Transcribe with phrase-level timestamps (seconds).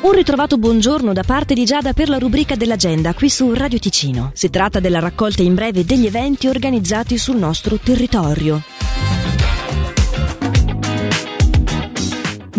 [0.00, 4.30] Un ritrovato buongiorno da parte di Giada per la rubrica dell'agenda qui su Radio Ticino.
[4.32, 8.62] Si tratta della raccolta in breve degli eventi organizzati sul nostro territorio.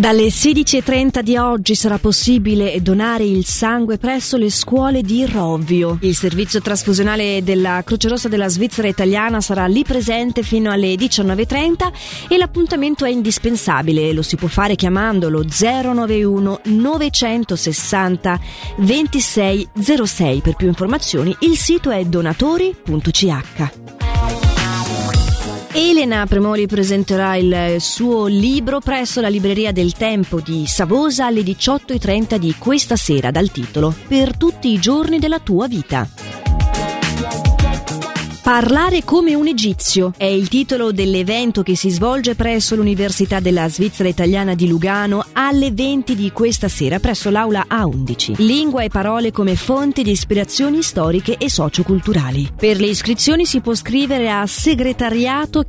[0.00, 5.98] Dalle 16.30 di oggi sarà possibile donare il sangue presso le scuole di Rovio.
[6.00, 11.92] Il servizio trasfusionale della Croce Rossa della Svizzera italiana sarà lì presente fino alle 19.30
[12.30, 14.14] e l'appuntamento è indispensabile.
[14.14, 18.40] Lo si può fare chiamando lo 091 960
[18.78, 20.40] 2606.
[20.40, 23.99] Per più informazioni il sito è donatori.ch.
[25.72, 32.36] Elena Premoli presenterà il suo libro presso la Libreria del Tempo di Savosa alle 18.30
[32.38, 36.29] di questa sera dal titolo Per tutti i giorni della tua vita.
[38.50, 44.08] Parlare come un egizio è il titolo dell'evento che si svolge presso l'Università della Svizzera
[44.08, 48.34] Italiana di Lugano alle 20 di questa sera presso l'aula A11.
[48.38, 52.50] Lingua e parole come fonti di ispirazioni storiche e socioculturali.
[52.56, 55.62] Per le iscrizioni si può scrivere a segretariato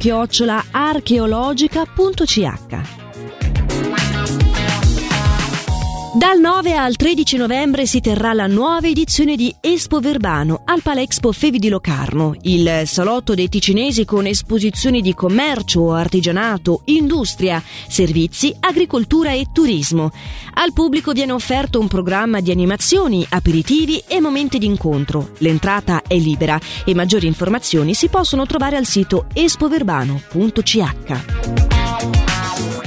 [6.14, 11.32] Dal 9 al 13 novembre si terrà la nuova edizione di Espo Verbano al Palexpo
[11.32, 19.32] Fevi di Locarno, il salotto dei ticinesi con esposizioni di commercio, artigianato, industria, servizi, agricoltura
[19.32, 20.12] e turismo.
[20.56, 25.30] Al pubblico viene offerto un programma di animazioni, aperitivi e momenti di incontro.
[25.38, 31.71] L'entrata è libera e maggiori informazioni si possono trovare al sito espoverbano.ch.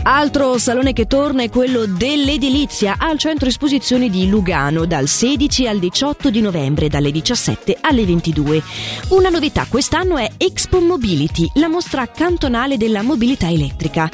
[0.07, 5.79] Altro salone che torna è quello dell'edilizia al centro esposizioni di Lugano dal 16 al
[5.79, 8.63] 18 di novembre dalle 17 alle 22.
[9.09, 14.11] Una novità quest'anno è Expo Mobility, la mostra cantonale della mobilità elettrica.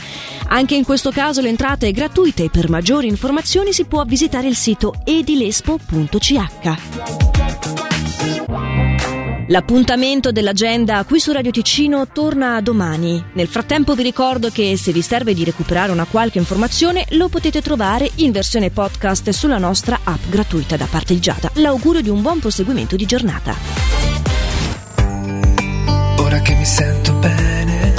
[0.47, 4.55] Anche in questo caso l'entrata è gratuita e per maggiori informazioni si può visitare il
[4.55, 7.40] sito edilespo.ch.
[9.51, 13.21] L'appuntamento dell'agenda qui su Radio Ticino torna domani.
[13.33, 17.61] Nel frattempo vi ricordo che se vi serve di recuperare una qualche informazione lo potete
[17.61, 21.51] trovare in versione podcast sulla nostra app gratuita da parte di Giada.
[21.55, 23.57] L'augurio di un buon proseguimento di giornata.
[26.19, 27.90] Ora che mi sento bene,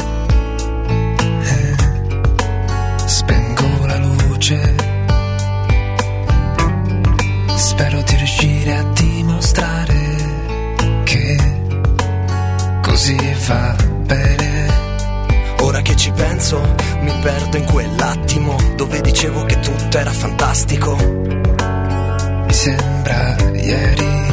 [16.41, 20.96] penso, mi perdo in quell'attimo dove dicevo che tutto era fantastico.
[20.96, 24.29] Mi sembra ieri.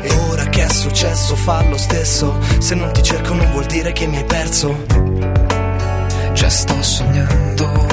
[0.00, 2.38] E ora che è successo fa lo stesso.
[2.58, 4.74] Se non ti cerco non vuol dire che mi hai perso.
[6.32, 7.86] Già sto sognando,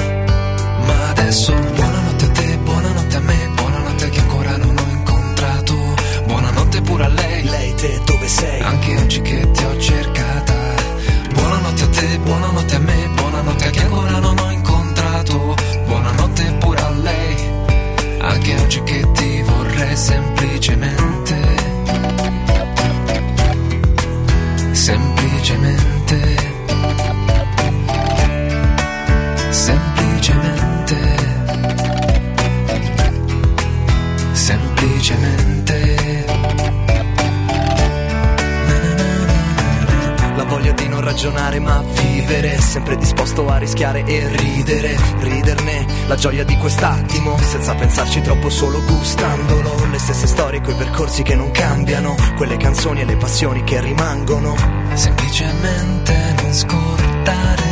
[42.70, 45.84] Sempre disposto a rischiare e ridere Riderne.
[46.06, 49.86] La gioia di quest'attimo Senza pensarci troppo solo gustandolo.
[49.90, 54.54] Le stesse storie coi percorsi che non cambiano Quelle canzoni e le passioni che rimangono.
[54.94, 57.70] Semplicemente non scordare.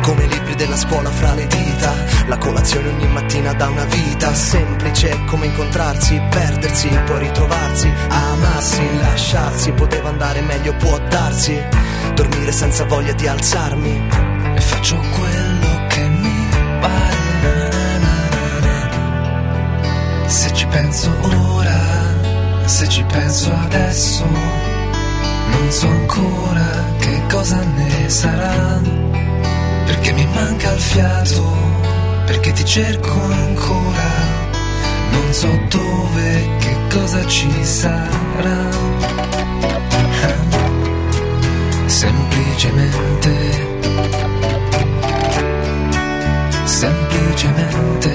[0.00, 1.92] Come libri della scuola fra le dita.
[2.26, 4.32] La colazione ogni mattina da una vita.
[4.32, 11.60] Semplice come incontrarsi, perdersi, poi ritrovarsi Amarsi, lasciarsi, poteva andare meglio, può darsi.
[12.14, 14.08] Dormire senza voglia di alzarmi.
[14.54, 16.48] E faccio quello che mi
[16.80, 17.22] pare.
[20.26, 21.80] Se ci penso ora,
[22.64, 26.66] se ci penso adesso, non so ancora
[26.98, 29.13] che cosa ne sarà.
[29.86, 31.56] Perché mi manca il fiato,
[32.26, 34.42] perché ti cerco ancora.
[35.10, 38.68] Non so dove, che cosa ci sarà.
[41.86, 43.32] Semplicemente,
[46.64, 48.13] semplicemente.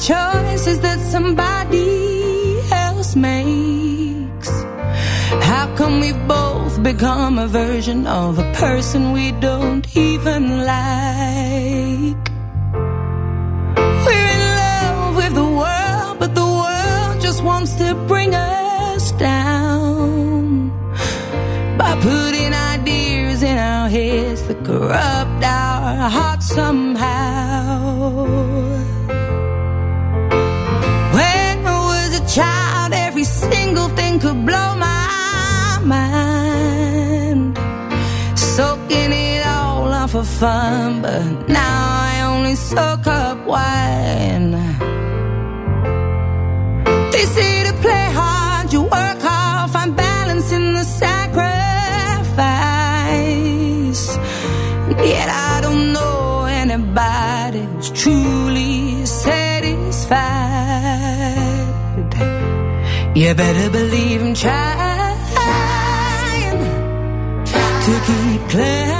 [0.00, 4.50] Choices that somebody else makes.
[5.48, 12.22] How come we both become a version of a person we don't even like?
[14.06, 20.70] We're in love with the world, but the world just wants to bring us down
[21.76, 28.39] by putting ideas in our heads that corrupt our hearts somehow.
[40.20, 44.52] For fun, but now I only soak up wine.
[47.12, 51.38] They say to play hard, you work hard, find balance in the sacrifice.
[55.12, 60.10] Yet I don't know anybody who's truly satisfied.
[63.16, 65.80] You better believe I'm trying,
[67.84, 68.99] to keep climbing.